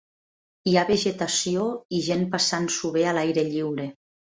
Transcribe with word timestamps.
Hi 0.71 0.71
ha 0.81 0.85
vegetació 0.89 1.67
i 1.99 2.01
gent 2.09 2.25
passant-s'ho 2.33 2.93
bé 2.99 3.07
a 3.13 3.17
l'aire 3.21 3.47
lliure 3.53 3.89